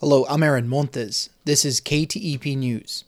[0.00, 1.28] Hello, I'm Aaron Montes.
[1.44, 3.04] This is KTEP News.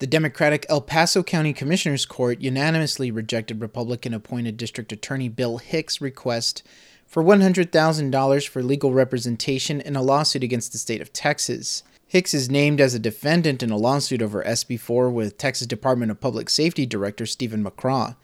[0.00, 6.00] The Democratic El Paso County Commissioners Court unanimously rejected Republican appointed District Attorney Bill Hicks'
[6.00, 6.64] request
[7.06, 11.84] for $100,000 for legal representation in a lawsuit against the state of Texas.
[12.08, 16.20] Hicks is named as a defendant in a lawsuit over SB4 with Texas Department of
[16.20, 18.16] Public Safety Director Steven McCraw.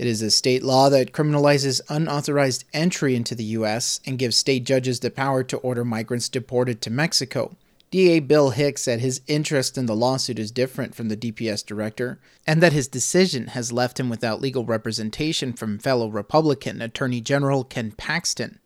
[0.00, 4.00] It is a state law that criminalizes unauthorized entry into the U.S.
[4.06, 7.54] and gives state judges the power to order migrants deported to Mexico.
[7.90, 12.18] DA Bill Hicks said his interest in the lawsuit is different from the DPS director,
[12.46, 17.62] and that his decision has left him without legal representation from fellow Republican Attorney General
[17.62, 18.58] Ken Paxton.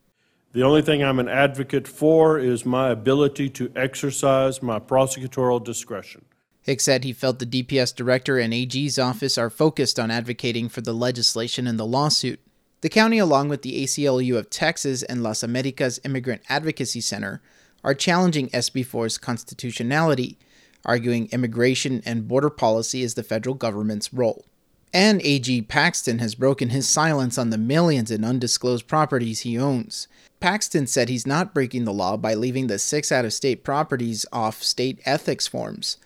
[0.52, 6.26] The only thing I'm an advocate for is my ability to exercise my prosecutorial discretion.
[6.64, 10.80] Hicks said he felt the DPS director and AG's office are focused on advocating for
[10.80, 12.40] the legislation in the lawsuit.
[12.80, 17.42] The county, along with the ACLU of Texas and Las Americas Immigrant Advocacy Center,
[17.84, 20.38] are challenging SB4's constitutionality,
[20.86, 24.46] arguing immigration and border policy is the federal government's role.
[24.92, 30.08] And AG Paxton has broken his silence on the millions in undisclosed properties he owns.
[30.40, 34.24] Paxton said he's not breaking the law by leaving the six out of state properties
[34.32, 35.98] off state ethics forms.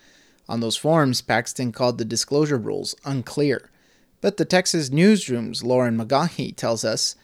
[0.49, 3.71] On those forms, Paxton called the disclosure rules unclear.
[4.21, 7.15] But the Texas Newsroom's Lauren McGaughy tells us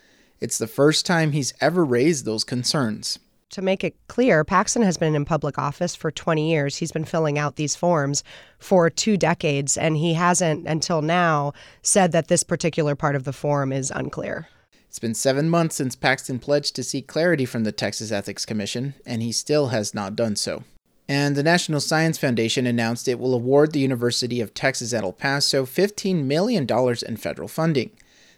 [0.40, 3.18] it's the first time he's ever raised those concerns.
[3.50, 6.76] To make it clear, Paxton has been in public office for 20 years.
[6.76, 8.24] He's been filling out these forms
[8.58, 13.32] for two decades, and he hasn't, until now, said that this particular part of the
[13.32, 14.48] form is unclear.
[14.88, 18.94] It's been seven months since Paxton pledged to seek clarity from the Texas Ethics Commission,
[19.06, 20.64] and he still has not done so.
[21.08, 25.12] And the National Science Foundation announced it will award the University of Texas at El
[25.12, 26.66] Paso $15 million
[27.06, 27.90] in federal funding.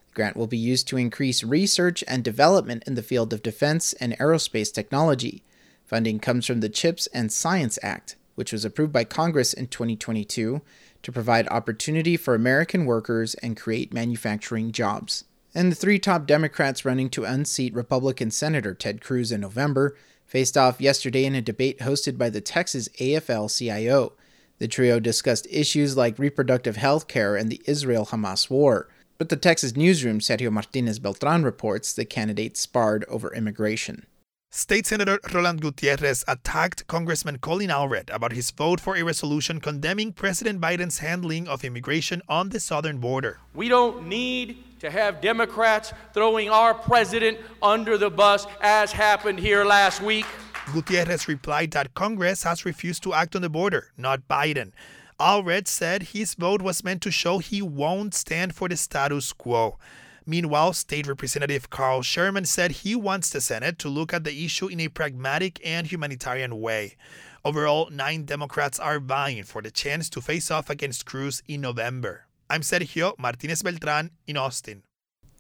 [0.09, 3.93] The grant will be used to increase research and development in the field of defense
[3.95, 5.45] and aerospace technology.
[5.85, 10.61] Funding comes from the CHIPS and Science Act, which was approved by Congress in 2022
[11.03, 15.23] to provide opportunity for American workers and create manufacturing jobs.
[15.55, 19.97] And the three top Democrats running to unseat Republican Senator Ted Cruz in November
[20.37, 24.13] faced off yesterday in a debate hosted by the Texas AFL CIO.
[24.59, 28.87] The trio discussed issues like reproductive health care and the Israel Hamas war.
[29.17, 34.05] But the Texas newsroom Sergio Martinez Beltran reports the candidates sparred over immigration.
[34.51, 40.13] State Senator Roland Gutierrez attacked Congressman Colin Allred about his vote for a resolution condemning
[40.13, 43.41] President Biden's handling of immigration on the southern border.
[43.55, 49.65] We don't need to have Democrats throwing our president under the bus as happened here
[49.65, 50.27] last week.
[50.73, 54.73] Gutierrez replied that Congress has refused to act on the border, not Biden.
[55.19, 59.79] Allred said his vote was meant to show he won't stand for the status quo.
[60.27, 64.67] Meanwhile, State Representative Carl Sherman said he wants the Senate to look at the issue
[64.67, 66.97] in a pragmatic and humanitarian way.
[67.45, 72.26] Overall, nine Democrats are vying for the chance to face off against Cruz in November.
[72.49, 74.85] I'm Sergio Martinez Beltran in Austin.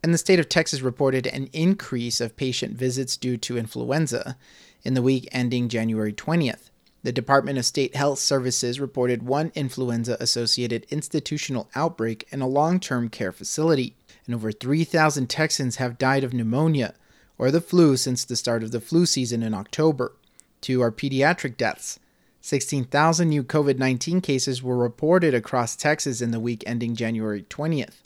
[0.02, 4.36] And the state of Texas reported an increase of patient visits due to influenza
[4.82, 6.70] in the week ending January 20th.
[7.04, 12.80] The Department of State Health Services reported one influenza associated institutional outbreak in a long
[12.80, 13.94] term care facility
[14.26, 16.94] and over 3,000 Texans have died of pneumonia
[17.38, 20.16] or the flu since the start of the flu season in October.
[20.60, 22.00] Two are pediatric deaths.
[22.46, 28.02] 16,000 new COVID 19 cases were reported across Texas in the week ending January 20th.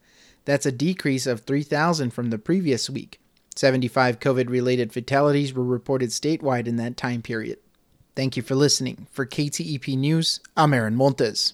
[0.47, 3.21] That's a decrease of 3,000 from the previous week.
[3.55, 7.59] 75 COVID related fatalities were reported statewide in that time period.
[8.17, 9.09] Thank you for listening.
[9.11, 11.53] For KTEP News, I'm Aaron Montes.